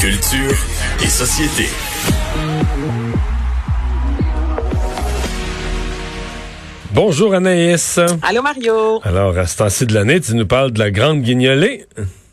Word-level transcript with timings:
Culture 0.00 0.56
et 1.02 1.08
société. 1.08 1.68
Bonjour 6.92 7.34
Anaïs. 7.34 8.00
Allô 8.22 8.40
Mario. 8.40 9.00
Alors, 9.04 9.36
à 9.36 9.46
ce 9.46 9.58
temps-ci 9.58 9.84
de 9.84 9.92
l'année, 9.92 10.22
tu 10.22 10.34
nous 10.34 10.46
parles 10.46 10.70
de 10.70 10.78
la 10.78 10.90
grande 10.90 11.20
guignolée. 11.20 11.84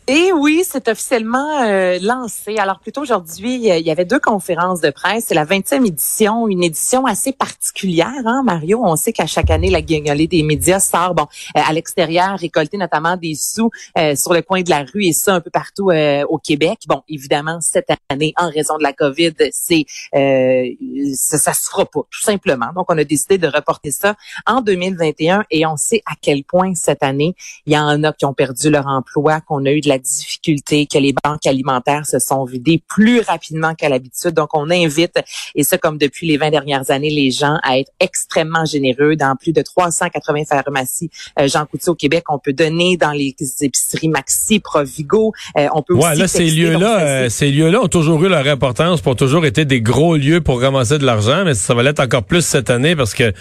Et 0.09 0.31
oui, 0.31 0.63
c'est 0.65 0.87
officiellement 0.87 1.63
euh, 1.63 1.99
lancé. 2.01 2.57
Alors 2.59 2.79
plutôt 2.79 3.01
aujourd'hui, 3.01 3.55
il 3.55 3.85
y 3.85 3.91
avait 3.91 4.05
deux 4.05 4.21
conférences 4.21 4.79
de 4.79 4.89
presse. 4.89 5.25
C'est 5.27 5.35
la 5.35 5.45
20e 5.45 5.85
édition, 5.85 6.47
une 6.47 6.63
édition 6.63 7.05
assez 7.05 7.33
particulière, 7.33 8.13
hein, 8.23 8.41
Mario? 8.45 8.79
On 8.85 8.95
sait 8.95 9.11
qu'à 9.11 9.25
chaque 9.25 9.49
année, 9.49 9.69
la 9.69 9.81
guignolée 9.81 10.27
des 10.27 10.43
médias 10.43 10.79
sort 10.79 11.13
bon 11.13 11.27
euh, 11.57 11.61
à 11.61 11.73
l'extérieur, 11.73 12.39
récolter 12.39 12.77
notamment 12.77 13.17
des 13.17 13.35
sous 13.35 13.69
euh, 13.97 14.15
sur 14.15 14.33
le 14.33 14.41
coin 14.43 14.61
de 14.61 14.69
la 14.69 14.85
rue 14.85 15.03
et 15.03 15.11
ça 15.11 15.35
un 15.35 15.41
peu 15.41 15.49
partout 15.49 15.91
au 16.29 16.37
Québec. 16.37 16.79
Bon, 16.87 17.03
évidemment, 17.09 17.59
cette 17.59 17.89
année, 18.07 18.33
en 18.37 18.49
raison 18.49 18.77
de 18.77 18.83
la 18.83 18.93
COVID, 18.93 19.33
c'est 19.51 19.85
ça, 20.13 21.37
ça 21.37 21.53
se 21.53 21.69
fera 21.69 21.85
pas, 21.85 22.01
tout 22.09 22.21
simplement. 22.21 22.67
Donc, 22.73 22.85
on 22.89 22.97
a 22.97 23.03
décidé 23.03 23.37
de 23.37 23.47
reporter 23.47 23.91
ça 23.91 24.15
en 24.45 24.61
2021 24.61 25.43
et 25.51 25.65
on 25.65 25.75
sait 25.75 26.01
à 26.05 26.13
quel 26.21 26.45
point 26.45 26.75
cette 26.75 27.03
année, 27.03 27.35
il 27.65 27.73
y 27.73 27.77
en 27.77 28.05
a 28.05 28.13
qui 28.13 28.23
ont 28.23 28.33
perdu 28.33 28.69
leur 28.69 28.87
emploi, 28.87 29.41
qu'on 29.41 29.65
a 29.65 29.71
eu 29.71 29.81
de 29.81 29.89
la 29.89 29.96
difficulté, 29.97 30.85
que 30.85 30.97
les 30.97 31.13
banques 31.23 31.45
alimentaires 31.45 32.05
se 32.05 32.19
sont 32.19 32.45
vidées 32.45 32.81
plus 32.87 33.21
rapidement 33.21 33.75
qu'à 33.75 33.89
l'habitude. 33.89 34.31
Donc, 34.31 34.49
on 34.53 34.69
invite, 34.69 35.19
et 35.55 35.63
ça 35.63 35.77
comme 35.77 35.97
depuis 35.97 36.27
les 36.27 36.37
20 36.37 36.51
dernières 36.51 36.91
années, 36.91 37.09
les 37.09 37.31
gens 37.31 37.57
à 37.63 37.77
être 37.77 37.91
extrêmement 37.99 38.65
généreux. 38.65 39.15
Dans 39.15 39.35
plus 39.35 39.53
de 39.53 39.61
380 39.61 40.43
pharmacies 40.45 41.09
euh, 41.39 41.47
Jean 41.47 41.65
Coutu 41.65 41.89
au 41.89 41.95
Québec, 41.95 42.25
on 42.29 42.39
peut 42.39 42.53
donner 42.53 42.97
dans 42.97 43.11
les 43.11 43.35
épiceries 43.61 44.09
Maxi, 44.09 44.59
Provigo. 44.59 45.33
Euh, 45.57 45.67
on 45.73 45.81
peut 45.81 45.93
ouais, 45.93 46.09
aussi 46.11 46.19
là, 46.19 46.27
ces 46.27 46.49
lieux-là, 46.49 46.99
euh, 46.99 47.29
ces 47.29 47.51
lieux-là 47.51 47.81
ont 47.81 47.87
toujours 47.87 48.23
eu 48.23 48.29
leur 48.29 48.47
importance, 48.47 49.01
pour 49.01 49.15
toujours 49.15 49.45
été 49.45 49.65
des 49.65 49.81
gros 49.81 50.15
lieux 50.15 50.41
pour 50.41 50.61
ramasser 50.61 50.97
de 50.97 51.05
l'argent, 51.05 51.43
mais 51.45 51.53
ça 51.53 51.73
va 51.73 51.83
l'être 51.83 51.99
encore 51.99 52.23
plus 52.23 52.45
cette 52.45 52.69
année 52.69 52.95
parce 52.95 53.13
que, 53.13 53.33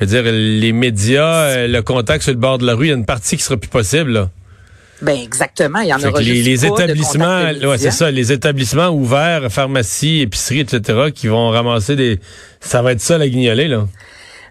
je 0.00 0.04
veux 0.04 0.06
dire, 0.06 0.22
les 0.24 0.72
médias, 0.72 1.66
le 1.66 1.80
contact 1.82 2.24
sur 2.24 2.32
le 2.32 2.38
bord 2.38 2.58
de 2.58 2.66
la 2.66 2.74
rue, 2.74 2.86
il 2.86 2.90
y 2.90 2.92
a 2.92 2.96
une 2.96 3.06
partie 3.06 3.36
qui 3.36 3.42
sera 3.42 3.56
plus 3.56 3.70
possible. 3.70 4.12
Là. 4.12 4.30
Ben 5.02 5.18
exactement, 5.20 5.80
il 5.80 5.88
y 5.88 5.92
en 5.92 6.00
aura 6.02 6.20
les, 6.20 6.42
les 6.42 6.64
établissements, 6.64 7.42
ouais, 7.42 7.78
c'est 7.78 7.90
ça, 7.90 8.10
les 8.10 8.30
établissements 8.30 8.88
ouverts, 8.90 9.50
pharmacies, 9.50 10.20
épiceries, 10.20 10.60
etc., 10.60 11.10
qui 11.12 11.26
vont 11.26 11.50
ramasser 11.50 11.96
des, 11.96 12.20
ça 12.60 12.82
va 12.82 12.92
être 12.92 13.00
ça 13.00 13.18
la 13.18 13.28
guignolée 13.28 13.66
là. 13.66 13.86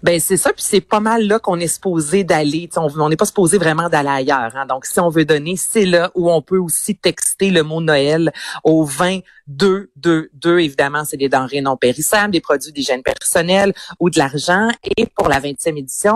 Ben 0.03 0.19
c'est 0.19 0.37
ça, 0.37 0.51
puis 0.51 0.63
c'est 0.63 0.81
pas 0.81 0.99
mal 0.99 1.27
là 1.27 1.39
qu'on 1.39 1.59
est 1.59 1.67
supposé 1.67 2.23
d'aller. 2.23 2.69
On 2.75 3.09
n'est 3.09 3.15
pas 3.15 3.25
supposé 3.25 3.57
vraiment 3.57 3.87
d'aller 3.87 4.09
ailleurs. 4.09 4.51
Hein. 4.55 4.65
Donc 4.65 4.85
si 4.85 4.99
on 4.99 5.09
veut 5.09 5.25
donner, 5.25 5.55
c'est 5.55 5.85
là 5.85 6.11
où 6.15 6.31
on 6.31 6.41
peut 6.41 6.57
aussi 6.57 6.95
texter 6.95 7.51
le 7.51 7.63
mot 7.63 7.81
Noël 7.81 8.31
au 8.63 8.83
20 8.83 9.19
2 9.47 9.91
2 9.95 10.29
2 10.33 10.59
évidemment 10.59 11.03
c'est 11.05 11.17
des 11.17 11.29
denrées 11.29 11.61
non 11.61 11.77
périssables, 11.77 12.31
des 12.31 12.41
produits 12.41 12.71
d'hygiène 12.71 13.03
personnelle 13.03 13.73
ou 13.99 14.09
de 14.09 14.17
l'argent. 14.17 14.69
Et 14.97 15.05
pour 15.05 15.29
la 15.29 15.39
20e 15.39 15.77
édition, 15.77 16.15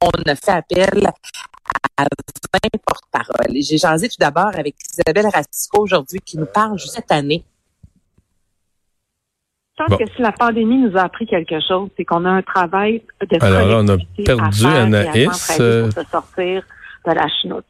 on 0.00 0.30
a 0.30 0.34
fait 0.34 0.52
appel 0.52 1.10
à 1.98 2.04
20 2.04 2.08
porte-parole. 2.84 3.56
Et 3.56 3.62
j'ai 3.62 3.78
jasé 3.78 4.08
tout 4.08 4.16
d'abord 4.18 4.50
avec 4.54 4.76
Isabelle 4.92 5.28
Rasco 5.32 5.82
aujourd'hui 5.82 6.20
qui 6.24 6.38
nous 6.38 6.46
parle 6.46 6.78
cette 6.80 7.12
année. 7.12 7.44
Je 9.78 9.84
pense 9.84 9.98
que 9.98 10.06
si 10.14 10.22
la 10.22 10.32
pandémie 10.32 10.78
nous 10.78 10.96
a 10.96 11.02
appris 11.02 11.26
quelque 11.26 11.60
chose, 11.60 11.90
c'est 11.96 12.04
qu'on 12.04 12.24
a 12.24 12.30
un 12.30 12.42
travail 12.42 13.02
de 13.20 13.44
Alors 13.44 13.68
là, 13.68 13.80
on 13.82 13.88
a 13.88 13.96
perdu 14.24 14.66
Anaïs. 14.66 15.56
Pour 15.56 15.64
euh, 15.64 15.90
se 15.90 16.02
sortir 16.04 16.62
de 17.06 17.12
la 17.12 17.28
chenoute. 17.28 17.66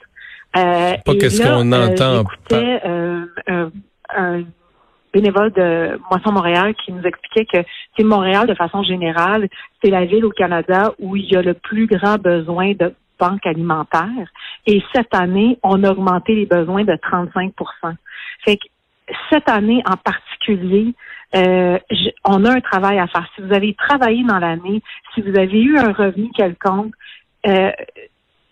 Euh, 0.56 0.94
pas 1.04 1.14
qu'est-ce 1.16 1.42
qu'on 1.42 1.72
euh, 1.72 1.86
entend. 1.86 2.18
J'écoutais 2.18 2.80
euh, 2.86 3.26
un, 3.48 3.70
un 4.16 4.42
bénévole 5.12 5.52
de 5.52 5.98
Moisson 6.10 6.32
Montréal 6.32 6.74
qui 6.84 6.92
nous 6.92 7.02
expliquait 7.02 7.46
que 7.46 7.66
c'est 7.96 8.04
Montréal, 8.04 8.46
de 8.46 8.54
façon 8.54 8.82
générale, 8.82 9.48
c'est 9.82 9.90
la 9.90 10.04
ville 10.04 10.24
au 10.24 10.30
Canada 10.30 10.92
où 10.98 11.16
il 11.16 11.30
y 11.30 11.36
a 11.36 11.42
le 11.42 11.54
plus 11.54 11.86
grand 11.86 12.18
besoin 12.18 12.72
de 12.72 12.94
banque 13.18 13.46
alimentaire. 13.46 14.28
Et 14.66 14.82
cette 14.94 15.14
année, 15.14 15.58
on 15.62 15.82
a 15.84 15.90
augmenté 15.90 16.34
les 16.34 16.46
besoins 16.46 16.84
de 16.84 16.96
35 17.02 17.52
Fait 18.44 18.56
que 18.56 18.64
cette 19.30 19.48
année 19.48 19.82
en 19.86 19.96
particulier, 19.96 20.94
euh, 21.34 21.78
on 22.24 22.44
a 22.44 22.52
un 22.52 22.60
travail 22.60 22.98
à 22.98 23.06
faire. 23.06 23.28
Si 23.34 23.42
vous 23.42 23.52
avez 23.52 23.74
travaillé 23.74 24.24
dans 24.24 24.38
l'année, 24.38 24.82
si 25.14 25.22
vous 25.22 25.36
avez 25.38 25.60
eu 25.60 25.78
un 25.78 25.92
revenu 25.92 26.30
quelconque, 26.34 26.94
euh, 27.46 27.70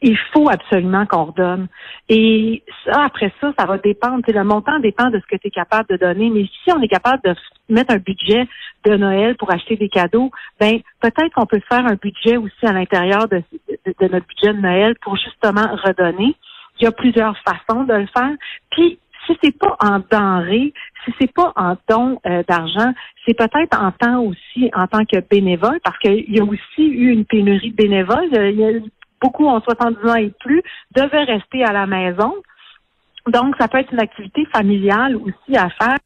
il 0.03 0.19
faut 0.33 0.51
absolument 0.51 1.07
qu'on 1.07 1.25
redonne. 1.25 1.69
Et 2.11 2.63
ça, 2.85 3.05
après 3.05 3.33
ça, 3.41 3.53
ça 3.59 3.65
va 3.65 3.79
dépendre. 3.79 4.23
le 4.27 4.45
montant 4.45 4.79
dépend 4.79 5.09
de 5.09 5.19
ce 5.19 5.27
que 5.27 5.41
tu 5.41 5.49
es 5.49 5.51
capable 5.51 5.89
de 5.89 5.97
donner. 5.97 6.29
Mais 6.29 6.45
si 6.63 6.73
on 6.73 6.83
est 6.83 6.89
capable 6.89 7.23
de 7.25 7.35
mettre 7.71 7.95
un 7.95 7.99
budget 7.99 8.47
de 8.85 8.97
Noël 8.97 9.35
pour 9.37 9.51
acheter 9.51 9.77
des 9.77 9.89
cadeaux, 9.89 10.31
ben 10.61 10.81
peut-être 11.01 11.33
qu'on 11.35 11.47
peut 11.47 11.63
faire 11.71 11.87
un 11.87 11.95
budget 11.95 12.37
aussi 12.37 12.67
à 12.67 12.73
l'intérieur 12.73 13.29
de, 13.29 13.43
de, 13.69 14.09
notre 14.09 14.27
budget 14.27 14.53
de 14.53 14.61
Noël 14.61 14.95
pour 15.01 15.17
justement 15.17 15.75
redonner. 15.83 16.37
Il 16.81 16.85
y 16.85 16.87
a 16.87 16.93
plusieurs 16.93 17.37
façons 17.39 17.85
de 17.85 17.95
le 17.95 18.09
faire. 18.15 18.33
Puis 18.73 18.99
si 19.27 19.37
c'est 19.43 19.57
pas 19.59 19.77
en 19.81 20.01
denrées, 20.11 20.73
si 21.05 21.13
c'est 21.21 21.33
pas 21.33 21.53
en 21.57 21.77
don 21.89 22.21
euh, 22.27 22.43
d'argent, 22.49 22.93
c'est 23.27 23.35
peut-être 23.35 23.79
en 23.79 23.93
temps 23.93 24.23
aussi 24.23 24.71
en 24.75 24.87
tant 24.87 25.05
que 25.05 25.21
bénévole, 25.21 25.81
parce 25.85 25.99
qu'il 25.99 26.31
y 26.35 26.41
a 26.41 26.45
aussi 26.45 26.83
eu 26.83 27.11
une 27.11 27.25
pénurie 27.25 27.71
de 27.71 27.77
bénévoles. 27.77 28.35
A 28.35 28.81
beaucoup 29.21 29.47
ont 29.47 29.61
70 29.61 30.11
ans 30.11 30.15
et 30.15 30.33
plus, 30.41 30.63
devaient 30.95 31.25
rester 31.25 31.65
à 31.65 31.73
la 31.73 31.87
maison. 31.87 32.35
Donc, 33.27 33.57
ça 33.59 33.69
peut 33.69 33.79
être 33.79 33.93
une 33.93 34.01
activité 34.01 34.45
familiale 34.47 35.17
aussi 35.17 35.57
à 35.57 35.71
faire. 35.71 35.99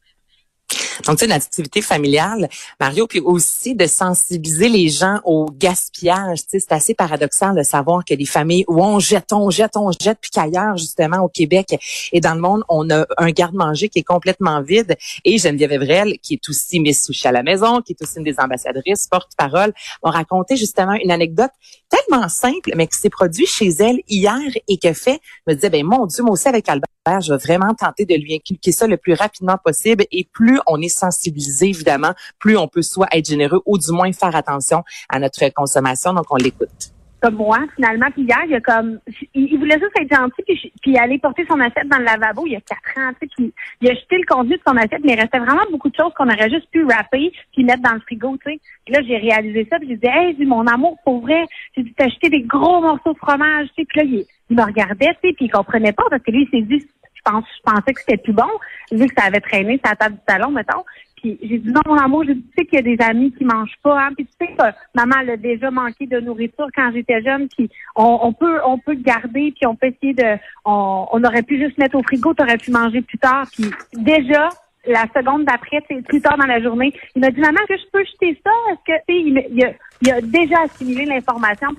Donc, 1.05 1.19
sais, 1.19 1.25
une 1.25 1.31
activité 1.31 1.81
familiale, 1.81 2.49
Mario, 2.79 3.07
puis 3.07 3.19
aussi 3.19 3.75
de 3.75 3.85
sensibiliser 3.85 4.69
les 4.69 4.89
gens 4.89 5.19
au 5.23 5.45
gaspillage. 5.45 6.39
Tu 6.43 6.49
sais, 6.49 6.59
c'est 6.59 6.73
assez 6.73 6.93
paradoxal 6.93 7.55
de 7.55 7.63
savoir 7.63 8.03
que 8.03 8.13
les 8.13 8.25
familles 8.25 8.65
où 8.67 8.83
on 8.83 8.99
jette, 8.99 9.31
on 9.33 9.49
jette, 9.49 9.77
on 9.77 9.91
jette, 9.91 10.17
puis 10.21 10.31
qu'ailleurs, 10.31 10.77
justement, 10.77 11.23
au 11.23 11.29
Québec 11.29 11.77
et 12.11 12.19
dans 12.19 12.33
le 12.33 12.41
monde, 12.41 12.63
on 12.69 12.89
a 12.89 13.05
un 13.17 13.31
garde-manger 13.31 13.89
qui 13.89 13.99
est 13.99 14.03
complètement 14.03 14.61
vide. 14.61 14.95
Et 15.25 15.37
Geneviève 15.37 15.71
Evrel, 15.71 16.19
qui 16.21 16.35
est 16.35 16.49
aussi 16.49 16.79
Miss 16.79 17.03
Sushi 17.03 17.27
à 17.27 17.31
la 17.31 17.43
maison, 17.43 17.81
qui 17.81 17.93
est 17.93 18.01
aussi 18.01 18.17
une 18.17 18.23
des 18.23 18.39
ambassadrices, 18.39 19.07
porte-parole, 19.07 19.73
m'a 20.03 20.11
raconté 20.11 20.55
justement 20.55 20.93
une 20.93 21.11
anecdote 21.11 21.51
tellement 21.89 22.29
simple, 22.29 22.71
mais 22.75 22.87
qui 22.87 22.97
s'est 22.97 23.09
produit 23.09 23.45
chez 23.45 23.69
elle 23.79 23.99
hier 24.07 24.39
et 24.67 24.77
que 24.77 24.93
fait, 24.93 25.19
me 25.47 25.53
disait, 25.53 25.69
ben 25.69 25.83
mon 25.83 26.05
Dieu, 26.05 26.23
moi 26.23 26.33
aussi 26.33 26.47
avec 26.47 26.67
Albert, 26.69 27.21
je 27.21 27.33
vais 27.33 27.39
vraiment 27.39 27.73
tenter 27.73 28.05
de 28.05 28.13
lui 28.13 28.35
inculquer 28.35 28.71
ça 28.71 28.85
le 28.85 28.97
plus 28.97 29.13
rapidement 29.13 29.57
possible. 29.63 30.05
Et 30.11 30.27
plus 30.31 30.59
on 30.67 30.79
est 30.81 30.88
sensibilisé, 30.89 31.69
évidemment, 31.69 32.13
plus 32.39 32.57
on 32.57 32.67
peut 32.67 32.81
soit 32.81 33.07
être 33.11 33.27
généreux 33.27 33.61
ou 33.65 33.77
du 33.77 33.91
moins 33.91 34.11
faire 34.11 34.35
attention 34.35 34.83
à 35.09 35.19
notre 35.19 35.47
consommation. 35.53 36.13
Donc, 36.13 36.25
on 36.29 36.35
l'écoute 36.35 36.91
comme 37.21 37.35
moi, 37.35 37.59
finalement. 37.75 38.09
Puis 38.11 38.23
hier, 38.23 38.39
il 38.47 38.55
a 38.55 38.61
comme, 38.61 38.99
il, 39.33 39.57
voulait 39.57 39.79
juste 39.79 39.99
être 39.99 40.13
gentil 40.13 40.41
puis, 40.47 40.71
puis 40.81 40.97
aller 40.97 41.19
porter 41.19 41.45
son 41.49 41.59
assiette 41.59 41.87
dans 41.87 41.97
le 41.97 42.05
lavabo 42.05 42.45
il 42.45 42.53
y 42.53 42.55
a 42.55 42.61
quatre 42.61 42.97
ans, 42.97 43.11
tu 43.19 43.27
sais, 43.27 43.33
puis 43.35 43.53
il 43.81 43.89
a 43.89 43.93
jeté 43.93 44.17
le 44.17 44.25
contenu 44.25 44.55
de 44.55 44.61
son 44.65 44.77
assiette, 44.77 45.01
mais 45.03 45.13
il 45.13 45.19
restait 45.19 45.39
vraiment 45.39 45.63
beaucoup 45.71 45.89
de 45.89 45.95
choses 45.95 46.13
qu'on 46.15 46.29
aurait 46.29 46.49
juste 46.49 46.69
pu 46.71 46.85
rapper 46.85 47.31
puis 47.53 47.63
mettre 47.63 47.81
dans 47.81 47.93
le 47.93 47.99
frigo, 48.01 48.37
tu 48.37 48.51
sais. 48.51 48.59
Puis 48.85 48.93
là, 48.93 49.01
j'ai 49.03 49.17
réalisé 49.17 49.67
ça 49.69 49.79
puis 49.79 49.89
j'ai 49.89 49.97
dit, 49.97 50.07
hey, 50.07 50.45
mon 50.45 50.65
amour, 50.67 50.97
pour 51.03 51.21
vrai, 51.21 51.45
j'ai 51.75 51.83
dit, 51.83 51.93
t'as 51.95 52.05
acheté 52.05 52.29
des 52.29 52.41
gros 52.41 52.81
morceaux 52.81 53.13
de 53.13 53.17
fromage, 53.17 53.67
tu 53.75 53.81
sais. 53.81 53.85
Puis 53.85 53.99
là, 53.99 54.05
il, 54.05 54.25
il 54.49 54.55
me 54.55 54.63
regardait, 54.63 55.13
tu 55.21 55.29
sais, 55.29 55.33
puis 55.33 55.45
il 55.45 55.51
comprenait 55.51 55.93
pas 55.93 56.03
parce 56.09 56.23
que 56.23 56.31
lui, 56.31 56.47
il 56.51 56.59
s'est 56.59 56.65
dit, 56.65 56.87
je 57.19 57.31
pense, 57.31 57.45
je 57.57 57.71
pensais 57.71 57.93
que 57.93 57.99
c'était 57.99 58.17
plus 58.17 58.33
bon, 58.33 58.49
vu 58.91 59.07
que 59.07 59.13
ça 59.17 59.27
avait 59.27 59.41
traîné 59.41 59.79
sur 59.83 59.89
la 59.89 59.95
table 59.95 60.15
du 60.15 60.21
salon, 60.27 60.51
mettons. 60.51 60.83
Puis 61.17 61.37
j'ai 61.41 61.57
dit 61.57 61.69
non, 61.69 61.81
mon 61.85 61.97
amour, 61.97 62.23
j'ai 62.25 62.35
dit, 62.35 62.43
tu 62.43 62.53
sais 62.57 62.65
qu'il 62.65 62.75
y 62.75 62.79
a 62.79 62.95
des 62.95 63.03
amis 63.03 63.33
qui 63.33 63.43
mangent 63.43 63.77
pas, 63.83 63.99
hein. 63.99 64.09
Puis 64.15 64.25
tu 64.25 64.31
sais 64.39 64.53
que 64.53 64.63
maman 64.95 65.15
elle 65.21 65.31
a 65.31 65.37
déjà 65.37 65.69
manqué 65.69 66.05
de 66.05 66.19
nourriture 66.19 66.67
quand 66.73 66.91
j'étais 66.93 67.21
jeune, 67.21 67.47
puis 67.49 67.69
on, 67.95 68.31
peut 68.31 68.59
on 68.65 68.77
peut 68.77 68.95
garder, 68.95 69.53
puis 69.55 69.65
on 69.65 69.75
peut 69.75 69.87
essayer 69.87 70.13
de 70.13 70.39
on, 70.65 71.23
aurait 71.23 71.43
pu 71.43 71.59
juste 71.59 71.77
mettre 71.77 71.95
au 71.95 72.03
frigo, 72.03 72.33
tu 72.33 72.43
aurais 72.43 72.57
pu 72.57 72.71
manger 72.71 73.01
plus 73.01 73.17
tard. 73.17 73.47
Puis 73.51 73.69
déjà, 73.93 74.49
la 74.87 75.03
seconde 75.13 75.43
d'après, 75.43 75.81
plus 75.81 76.21
tard 76.21 76.37
dans 76.37 76.45
la 76.45 76.61
journée, 76.61 76.93
il 77.15 77.21
m'a 77.21 77.31
dit 77.31 77.41
Maman, 77.41 77.59
que 77.67 77.77
je 77.77 77.89
peux 77.91 78.05
jeter 78.05 78.41
ça? 78.43 78.51
Est-ce 78.71 78.93
que 78.93 79.01
il, 79.09 79.45
il, 79.51 79.75
il 80.01 80.11
a 80.11 80.21
déjà 80.21 80.61
assimilé 80.61 81.05
l'information 81.05 81.69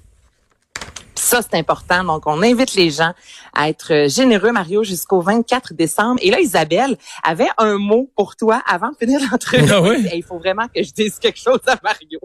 ça, 1.30 1.42
c'est 1.42 1.56
important. 1.56 2.02
Donc, 2.02 2.26
on 2.26 2.42
invite 2.42 2.74
les 2.74 2.90
gens 2.90 3.12
à 3.54 3.68
être 3.68 4.08
généreux, 4.08 4.50
Mario, 4.50 4.82
jusqu'au 4.82 5.20
24 5.20 5.74
décembre. 5.74 6.18
Et 6.22 6.30
là, 6.30 6.40
Isabelle 6.40 6.96
avait 7.22 7.48
un 7.56 7.78
mot 7.78 8.10
pour 8.16 8.34
toi 8.34 8.60
avant 8.66 8.90
de 8.90 8.96
finir 8.96 9.20
l'entrevue. 9.30 9.70
Ah 9.72 10.14
il 10.14 10.24
faut 10.24 10.38
vraiment 10.38 10.66
que 10.74 10.82
je 10.82 10.92
dise 10.92 11.20
quelque 11.20 11.38
chose 11.38 11.60
à 11.68 11.76
Mario. 11.84 12.18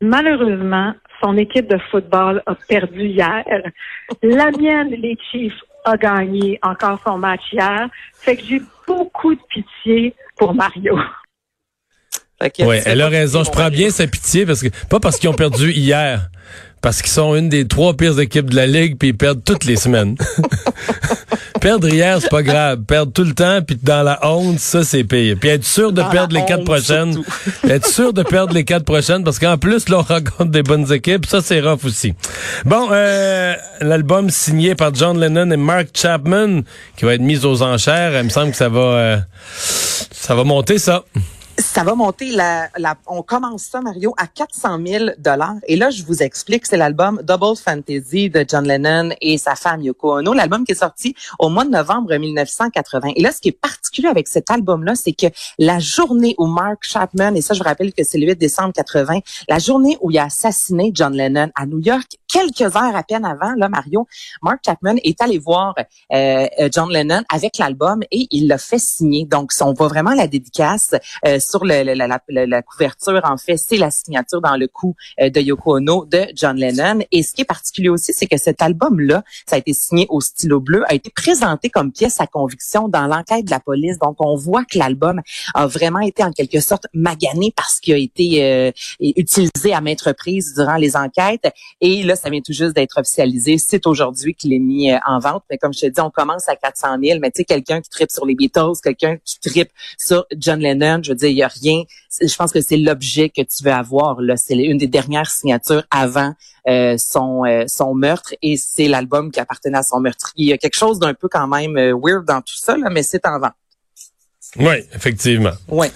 Malheureusement, 0.00 0.92
son 1.20 1.36
équipe 1.36 1.68
de 1.68 1.78
football 1.90 2.40
a 2.46 2.54
perdu 2.54 3.06
hier. 3.08 3.44
La 4.22 4.50
mienne, 4.52 4.90
les 4.90 5.16
Chiefs, 5.32 5.60
a 5.84 5.96
gagné 5.96 6.60
encore 6.62 7.00
son 7.04 7.18
match 7.18 7.42
hier. 7.52 7.88
Fait 8.14 8.36
que 8.36 8.44
j'ai 8.44 8.62
beaucoup 8.86 9.34
de 9.34 9.40
pitié 9.48 10.14
pour 10.36 10.54
Mario. 10.54 10.96
Oui, 12.60 12.76
elle 12.84 13.00
a 13.00 13.08
raison. 13.08 13.42
Je 13.42 13.50
prends 13.50 13.68
bien 13.68 13.90
sa 13.90 14.06
pitié 14.06 14.46
parce 14.46 14.62
que 14.62 14.68
pas 14.88 15.00
parce 15.00 15.18
qu'ils 15.18 15.28
ont 15.28 15.34
perdu 15.34 15.72
hier, 15.76 16.30
parce 16.80 17.02
qu'ils 17.02 17.10
sont 17.10 17.34
une 17.34 17.48
des 17.48 17.66
trois 17.66 17.94
pires 17.94 18.18
équipes 18.20 18.50
de 18.50 18.56
la 18.56 18.66
ligue 18.66 18.96
puis 18.96 19.08
ils 19.08 19.16
perdent 19.16 19.42
toutes 19.44 19.64
les 19.64 19.74
semaines. 19.74 20.16
perdre 21.60 21.88
hier, 21.88 22.18
c'est 22.20 22.30
pas 22.30 22.44
grave. 22.44 22.82
Perdre 22.86 23.12
tout 23.12 23.24
le 23.24 23.34
temps 23.34 23.60
puis 23.62 23.76
dans 23.82 24.04
la 24.04 24.20
honte, 24.22 24.60
ça 24.60 24.84
c'est 24.84 25.02
pire. 25.02 25.36
Puis 25.40 25.48
être 25.48 25.64
sûr 25.64 25.92
de 25.92 26.00
perdre 26.12 26.36
les 26.36 26.44
quatre 26.44 26.62
prochaines. 26.62 27.20
être 27.68 27.88
sûr 27.88 28.12
de 28.12 28.22
perdre 28.22 28.54
les 28.54 28.64
quatre 28.64 28.84
prochaines 28.84 29.24
parce 29.24 29.40
qu'en 29.40 29.58
plus 29.58 29.88
là 29.88 29.98
on 29.98 30.02
rencontre 30.02 30.52
des 30.52 30.62
bonnes 30.62 30.92
équipes, 30.92 31.26
ça 31.26 31.40
c'est 31.40 31.60
rough 31.60 31.84
aussi. 31.84 32.14
Bon, 32.64 32.88
euh, 32.92 33.56
l'album 33.80 34.30
signé 34.30 34.76
par 34.76 34.94
John 34.94 35.18
Lennon 35.18 35.50
et 35.50 35.56
Mark 35.56 35.88
Chapman 35.92 36.60
qui 36.96 37.04
va 37.04 37.14
être 37.14 37.20
mis 37.20 37.44
aux 37.44 37.62
enchères, 37.62 38.16
il 38.16 38.24
me 38.24 38.30
semble 38.30 38.52
que 38.52 38.56
ça 38.56 38.68
va 38.68 38.80
euh, 38.80 39.18
ça 40.12 40.36
va 40.36 40.44
monter 40.44 40.78
ça. 40.78 41.04
Ça 41.58 41.82
va 41.82 41.96
monter. 41.96 42.30
La, 42.30 42.68
on 43.08 43.22
commence 43.22 43.64
ça, 43.64 43.80
Mario, 43.80 44.14
à 44.16 44.28
400 44.28 44.78
000 44.86 45.04
dollars. 45.18 45.56
Et 45.66 45.74
là, 45.74 45.90
je 45.90 46.04
vous 46.04 46.22
explique, 46.22 46.64
c'est 46.66 46.76
l'album 46.76 47.20
Double 47.24 47.56
Fantasy 47.56 48.30
de 48.30 48.44
John 48.48 48.64
Lennon 48.64 49.10
et 49.20 49.38
sa 49.38 49.56
femme 49.56 49.82
Yoko 49.82 50.18
Ono, 50.18 50.32
l'album 50.34 50.64
qui 50.64 50.72
est 50.72 50.76
sorti 50.76 51.16
au 51.40 51.48
mois 51.48 51.64
de 51.64 51.70
novembre 51.70 52.14
1980. 52.14 53.10
Et 53.16 53.22
là, 53.22 53.32
ce 53.32 53.40
qui 53.40 53.48
est 53.48 53.60
particulier 53.60 54.06
avec 54.06 54.28
cet 54.28 54.52
album-là, 54.52 54.94
c'est 54.94 55.12
que 55.12 55.26
la 55.58 55.80
journée 55.80 56.36
où 56.38 56.46
Mark 56.46 56.78
Chapman, 56.82 57.34
et 57.34 57.40
ça, 57.40 57.54
je 57.54 57.58
vous 57.58 57.68
rappelle 57.68 57.92
que 57.92 58.04
c'est 58.04 58.18
le 58.18 58.26
8 58.26 58.36
décembre 58.36 58.72
80, 58.72 59.18
la 59.48 59.58
journée 59.58 59.98
où 60.00 60.12
il 60.12 60.18
a 60.18 60.26
assassiné 60.26 60.92
John 60.94 61.12
Lennon 61.12 61.50
à 61.56 61.66
New 61.66 61.80
York, 61.80 62.06
quelques 62.28 62.76
heures 62.76 62.96
à 62.96 63.02
peine 63.02 63.24
avant, 63.24 63.54
là, 63.56 63.68
Mario, 63.68 64.06
Mark 64.42 64.58
Chapman 64.64 64.96
est 65.02 65.20
allé 65.22 65.38
voir 65.38 65.74
euh, 66.12 66.46
John 66.72 66.90
Lennon 66.90 67.22
avec 67.32 67.58
l'album 67.58 68.02
et 68.10 68.26
il 68.30 68.48
l'a 68.48 68.58
fait 68.58 68.78
signer. 68.78 69.24
Donc, 69.24 69.50
on 69.60 69.72
voit 69.72 69.88
vraiment 69.88 70.14
la 70.14 70.26
dédicace 70.26 70.94
euh, 71.26 71.40
sur 71.40 71.64
le, 71.64 71.82
la, 71.82 72.20
la, 72.28 72.62
couverture, 72.62 73.20
en 73.24 73.36
fait, 73.36 73.56
c'est 73.56 73.76
la 73.76 73.90
signature 73.90 74.40
dans 74.40 74.56
le 74.56 74.68
cou 74.68 74.94
euh, 75.20 75.30
de 75.30 75.40
Yoko 75.40 75.76
Ono 75.76 76.04
de 76.04 76.26
John 76.34 76.56
Lennon. 76.56 77.00
Et 77.12 77.22
ce 77.22 77.32
qui 77.32 77.42
est 77.42 77.46
particulier 77.46 77.88
aussi, 77.88 78.12
c'est 78.12 78.26
que 78.26 78.36
cet 78.36 78.62
album-là, 78.62 79.22
ça 79.46 79.56
a 79.56 79.58
été 79.58 79.72
signé 79.72 80.06
au 80.10 80.20
stylo 80.20 80.60
bleu, 80.60 80.84
a 80.88 80.94
été 80.94 81.10
présenté 81.10 81.70
comme 81.70 81.92
pièce 81.92 82.20
à 82.20 82.26
conviction 82.26 82.88
dans 82.88 83.06
l'enquête 83.06 83.44
de 83.44 83.50
la 83.50 83.60
police. 83.60 83.98
Donc, 83.98 84.16
on 84.20 84.36
voit 84.36 84.64
que 84.64 84.78
l'album 84.78 85.20
a 85.54 85.66
vraiment 85.66 86.00
été 86.00 86.22
en 86.22 86.32
quelque 86.32 86.60
sorte 86.60 86.86
magané 86.92 87.52
parce 87.56 87.80
qu'il 87.80 87.94
a 87.94 87.98
été 87.98 88.44
euh, 88.44 88.70
utilisé 89.00 89.72
à 89.72 89.80
maintes 89.80 90.02
reprises 90.02 90.54
durant 90.54 90.76
les 90.76 90.96
enquêtes. 90.96 91.48
Et 91.80 92.02
là, 92.02 92.16
ça 92.18 92.30
vient 92.30 92.40
tout 92.40 92.52
juste 92.52 92.74
d'être 92.74 92.98
officialisé. 92.98 93.58
C'est 93.58 93.86
aujourd'hui 93.86 94.34
qu'il 94.34 94.52
est 94.52 94.58
mis 94.58 94.92
euh, 94.92 94.98
en 95.06 95.18
vente. 95.18 95.44
Mais 95.50 95.58
comme 95.58 95.72
je 95.72 95.80
te 95.80 95.86
dis, 95.86 96.00
on 96.00 96.10
commence 96.10 96.48
à 96.48 96.56
400 96.56 96.96
000. 97.02 97.18
Mais 97.20 97.30
tu 97.30 97.38
sais, 97.38 97.44
quelqu'un 97.44 97.80
qui 97.80 97.88
tripe 97.88 98.10
sur 98.10 98.26
les 98.26 98.34
Beatles, 98.34 98.80
quelqu'un 98.82 99.16
qui 99.24 99.38
tripe 99.40 99.70
sur 99.96 100.26
John 100.36 100.60
Lennon, 100.60 101.00
je 101.02 101.10
veux 101.10 101.16
dire, 101.16 101.28
il 101.28 101.36
y 101.36 101.42
a 101.42 101.48
rien. 101.48 101.82
Je 102.20 102.34
pense 102.36 102.52
que 102.52 102.60
c'est 102.60 102.76
l'objet 102.76 103.28
que 103.28 103.42
tu 103.42 103.62
veux 103.64 103.72
avoir. 103.72 104.20
Là, 104.20 104.36
c'est 104.36 104.56
une 104.56 104.78
des 104.78 104.86
dernières 104.88 105.30
signatures 105.30 105.84
avant 105.90 106.34
euh, 106.68 106.96
son 106.98 107.44
euh, 107.44 107.64
son 107.66 107.94
meurtre 107.94 108.34
et 108.42 108.56
c'est 108.56 108.88
l'album 108.88 109.30
qui 109.30 109.40
appartenait 109.40 109.78
à 109.78 109.82
son 109.82 110.00
meurtrier. 110.00 110.34
Il 110.36 110.48
y 110.48 110.52
a 110.52 110.58
quelque 110.58 110.78
chose 110.78 110.98
d'un 110.98 111.14
peu 111.14 111.28
quand 111.28 111.46
même 111.46 111.74
weird 111.74 112.24
dans 112.26 112.40
tout 112.40 112.56
ça, 112.56 112.76
là, 112.76 112.90
mais 112.90 113.02
c'est 113.02 113.26
en 113.26 113.38
vente. 113.38 113.52
Oui, 114.56 114.76
effectivement. 114.94 115.52
Oui. 115.68 115.88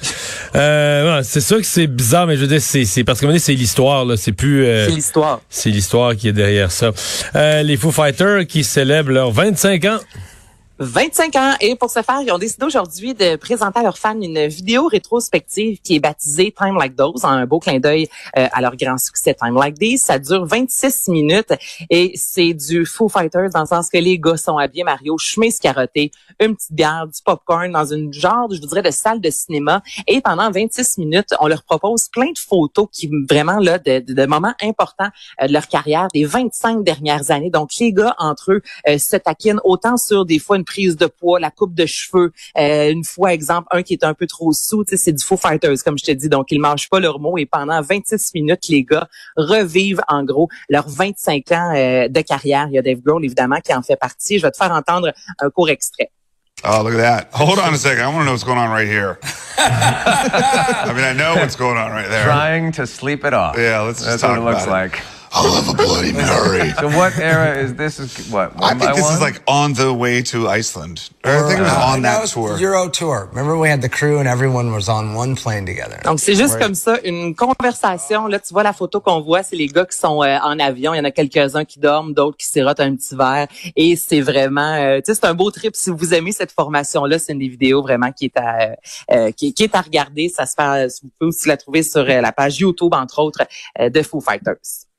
Euh, 0.54 1.20
c'est 1.24 1.40
sûr 1.40 1.58
que 1.58 1.66
c'est 1.66 1.86
bizarre, 1.86 2.26
mais 2.26 2.36
je 2.36 2.42
veux 2.42 2.46
dire, 2.46 2.60
c'est, 2.60 3.04
parce 3.04 3.20
que 3.20 3.38
c'est 3.38 3.54
l'histoire, 3.54 4.04
là. 4.04 4.16
C'est 4.16 4.32
plus. 4.32 4.64
Euh, 4.64 4.86
c'est 4.86 4.94
l'histoire. 4.94 5.40
C'est 5.48 5.70
l'histoire 5.70 6.16
qui 6.16 6.28
est 6.28 6.32
derrière 6.32 6.70
ça. 6.70 6.90
Euh, 7.34 7.62
les 7.62 7.76
Foo 7.76 7.90
Fighters 7.90 8.46
qui 8.46 8.64
célèbrent 8.64 9.10
leurs 9.10 9.32
25 9.32 9.84
ans. 9.86 9.98
25 10.78 11.36
ans. 11.36 11.52
Et 11.60 11.76
pour 11.76 11.90
ce 11.90 12.02
faire, 12.02 12.20
ils 12.22 12.32
ont 12.32 12.38
décidé 12.38 12.64
aujourd'hui 12.64 13.14
de 13.14 13.36
présenter 13.36 13.80
à 13.80 13.82
leurs 13.82 13.98
fans 13.98 14.18
une 14.20 14.46
vidéo 14.46 14.86
rétrospective 14.86 15.78
qui 15.80 15.96
est 15.96 16.00
baptisée 16.00 16.54
Time 16.56 16.76
Like 16.76 16.96
Those, 16.96 17.24
un 17.24 17.44
beau 17.46 17.60
clin 17.60 17.78
d'œil 17.78 18.08
euh, 18.38 18.48
à 18.50 18.60
leur 18.62 18.74
grand 18.76 18.96
succès 18.96 19.34
Time 19.34 19.54
Like 19.54 19.78
These. 19.78 20.02
Ça 20.02 20.18
dure 20.18 20.46
26 20.46 21.08
minutes 21.08 21.52
et 21.90 22.12
c'est 22.16 22.54
du 22.54 22.86
Foo 22.86 23.08
Fighters 23.08 23.50
dans 23.50 23.60
le 23.60 23.66
sens 23.66 23.90
que 23.90 23.98
les 23.98 24.18
gars 24.18 24.36
sont 24.36 24.56
habillés 24.56 24.84
Mario, 24.84 25.18
chemise 25.18 25.58
carottée, 25.58 26.10
une 26.40 26.56
petite 26.56 26.72
bière, 26.72 27.06
du 27.06 27.20
popcorn 27.22 27.70
dans 27.70 27.84
une 27.84 28.12
genre, 28.12 28.48
je 28.50 28.60
vous 28.60 28.66
dirais, 28.66 28.82
de 28.82 28.90
salle 28.90 29.20
de 29.20 29.30
cinéma. 29.30 29.82
Et 30.06 30.20
pendant 30.20 30.50
26 30.50 30.98
minutes, 30.98 31.34
on 31.40 31.48
leur 31.48 31.64
propose 31.64 32.08
plein 32.08 32.32
de 32.32 32.38
photos 32.38 32.88
qui 32.90 33.10
vraiment 33.28 33.58
là 33.58 33.78
de, 33.78 34.00
de, 34.00 34.26
moments 34.26 34.54
importants 34.62 35.10
euh, 35.42 35.48
de 35.48 35.52
leur 35.52 35.68
carrière 35.68 36.08
des 36.14 36.24
25 36.24 36.82
dernières 36.82 37.30
années. 37.30 37.50
Donc 37.50 37.70
les 37.78 37.92
gars 37.92 38.14
entre 38.18 38.52
eux 38.52 38.62
euh, 38.88 38.98
se 38.98 39.16
taquinent 39.16 39.60
autant 39.64 39.96
sur 39.96 40.24
des 40.24 40.38
fois 40.38 40.56
une 40.62 40.64
prise 40.64 40.96
de 40.96 41.06
poids, 41.06 41.40
la 41.40 41.50
coupe 41.50 41.74
de 41.74 41.86
cheveux. 41.86 42.32
Euh, 42.56 42.90
une 42.90 43.04
fois, 43.04 43.32
exemple, 43.32 43.68
un 43.72 43.82
qui 43.82 43.94
est 43.94 44.04
un 44.04 44.14
peu 44.14 44.26
trop 44.26 44.52
sous, 44.52 44.84
c'est 44.86 45.12
du 45.12 45.24
Foo 45.24 45.36
Fighters, 45.36 45.82
comme 45.84 45.98
je 45.98 46.04
te 46.04 46.12
dis. 46.12 46.28
Donc, 46.28 46.46
ils 46.50 46.60
mangent 46.60 46.88
pas 46.88 47.00
leurs 47.00 47.18
mots 47.18 47.36
et 47.36 47.46
pendant 47.46 47.80
26 47.80 48.32
minutes, 48.34 48.68
les 48.68 48.84
gars 48.84 49.08
revivent 49.36 50.02
en 50.08 50.24
gros 50.24 50.48
leurs 50.68 50.88
25 50.88 51.52
ans 51.52 51.74
euh, 51.74 52.08
de 52.08 52.20
carrière. 52.20 52.66
Il 52.68 52.74
y 52.74 52.78
a 52.78 52.82
Dave 52.82 53.00
Grohl, 53.00 53.24
évidemment, 53.24 53.60
qui 53.60 53.74
en 53.74 53.82
fait 53.82 53.96
partie. 53.96 54.38
Je 54.38 54.42
vais 54.42 54.50
te 54.50 54.56
faire 54.56 54.72
entendre 54.72 55.12
un 55.40 55.50
court 55.50 55.68
extrait. 55.70 56.10
Oh, 56.64 56.82
look 56.84 56.94
at 56.94 56.98
that. 56.98 57.28
Hold 57.32 57.58
on 57.58 57.74
a 57.74 57.76
second. 57.76 58.04
I 58.04 58.06
want 58.06 58.20
to 58.20 58.24
know 58.24 58.32
what's 58.32 58.44
going 58.44 58.58
on 58.58 58.70
right 58.70 58.86
here. 58.86 59.18
I 59.58 60.92
mean, 60.94 61.04
I 61.04 61.12
know 61.12 61.34
what's 61.34 61.56
going 61.56 61.76
on 61.76 61.90
right 61.90 62.08
there. 62.08 62.24
Trying 62.24 62.70
to 62.72 62.86
sleep 62.86 63.24
it 63.24 63.34
off. 63.34 63.56
Yeah, 63.58 63.80
let's 63.80 63.98
just 63.98 64.10
That's 64.10 64.22
talk 64.22 64.38
what 64.38 64.48
it 64.48 64.54
looks 64.54 64.68
like. 64.68 65.02
I'll 65.34 65.50
have 65.54 65.68
a 65.68 65.74
Bloody 65.74 66.12
Mary. 66.12 66.70
so 66.78 66.88
what 66.88 67.18
era 67.18 67.56
is 67.56 67.74
this? 67.74 67.98
Is 67.98 68.30
what? 68.30 68.52
I 68.62 68.74
think 68.74 68.94
this 68.94 69.04
one? 69.04 69.14
is 69.14 69.20
like 69.20 69.42
on 69.48 69.72
the 69.72 69.92
way 69.92 70.20
to 70.24 70.46
Iceland. 70.46 71.08
Or, 71.24 71.30
I 71.30 71.48
think 71.48 71.60
it 71.60 71.62
was 71.62 71.72
on 71.72 72.02
that, 72.02 72.26
tour. 72.28 72.58
Euro 72.58 72.90
tour. 72.90 73.28
Remember 73.30 73.56
we 73.56 73.68
had 73.68 73.80
the 73.80 73.88
crew 73.88 74.18
and 74.18 74.28
everyone 74.28 74.72
was 74.72 74.90
on 74.90 75.14
one 75.14 75.34
plane 75.34 75.64
together. 75.64 76.00
Donc 76.04 76.20
c'est 76.20 76.34
juste 76.34 76.58
comme 76.58 76.74
ça 76.74 76.98
une 77.04 77.34
conversation. 77.34 78.26
Là 78.26 78.40
tu 78.40 78.52
vois 78.52 78.62
la 78.62 78.74
photo 78.74 79.00
qu'on 79.00 79.22
voit, 79.22 79.42
c'est 79.42 79.56
les 79.56 79.68
gars 79.68 79.86
qui 79.86 79.96
sont 79.96 80.22
euh, 80.22 80.38
en 80.42 80.58
avion. 80.58 80.92
Il 80.92 80.98
y 80.98 81.00
en 81.00 81.04
a 81.04 81.10
quelques-uns 81.10 81.64
qui 81.64 81.80
dorment, 81.80 82.12
d'autres 82.12 82.36
qui 82.36 82.46
sirotent 82.46 82.80
un 82.80 82.94
petit 82.94 83.16
verre. 83.16 83.46
Et 83.74 83.96
c'est 83.96 84.20
vraiment, 84.20 84.74
euh, 84.74 84.98
tu 84.98 85.04
sais, 85.06 85.14
c'est 85.14 85.26
un 85.26 85.34
beau 85.34 85.50
trip. 85.50 85.74
Si 85.74 85.88
vous 85.88 86.12
aimez 86.12 86.32
cette 86.32 86.52
formation 86.52 87.06
là, 87.06 87.18
c'est 87.18 87.32
une 87.32 87.38
des 87.38 87.48
vidéos 87.48 87.80
vraiment 87.80 88.12
qui 88.12 88.26
est 88.26 88.36
à 88.36 88.76
euh, 89.10 89.30
qui, 89.32 89.54
qui, 89.54 89.62
est 89.62 89.74
à 89.74 89.80
regarder. 89.80 90.28
Ça 90.28 90.44
se 90.44 90.54
fait, 90.54 90.88
vous 91.02 91.10
pouvez 91.18 91.28
aussi 91.28 91.48
la 91.48 91.56
trouver 91.56 91.82
sur 91.82 92.02
euh, 92.02 92.20
la 92.20 92.32
page 92.32 92.58
YouTube 92.58 92.92
entre 92.92 93.20
autres 93.20 93.44
de 93.80 94.02
Foo 94.02 94.20
Fighters. 94.20 94.91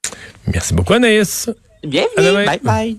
Merci 0.51 0.73
beaucoup, 0.73 0.93
Anaïs. 0.93 1.49
Bienvenue. 1.83 2.45
Bye 2.45 2.59
bye. 2.63 2.97